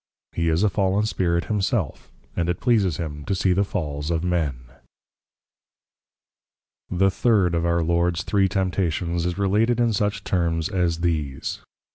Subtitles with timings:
[0.33, 4.23] He is a Fallen Spirit himself, and it pleases him to see the Falls of
[4.23, 4.61] men.§.
[6.97, 11.59] The Third of Our Lords Three Temptations, is related in such Terms as these.